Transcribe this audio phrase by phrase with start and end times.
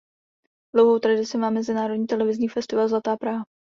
[0.75, 3.45] Dlouhou tradici má mezinárodní televizní festival Zlatá Praha.